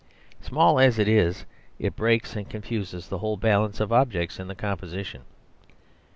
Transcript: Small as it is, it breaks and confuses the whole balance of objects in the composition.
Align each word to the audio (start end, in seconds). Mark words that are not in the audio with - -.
Small 0.41 0.79
as 0.79 0.97
it 0.97 1.07
is, 1.07 1.45
it 1.77 1.95
breaks 1.95 2.35
and 2.35 2.49
confuses 2.49 3.07
the 3.07 3.19
whole 3.19 3.37
balance 3.37 3.79
of 3.79 3.93
objects 3.93 4.39
in 4.39 4.47
the 4.47 4.55
composition. 4.55 5.25